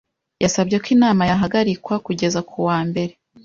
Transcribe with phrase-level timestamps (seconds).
[0.43, 3.13] Yasabye ko inama yahagarikwa kugeza ku wa mbere.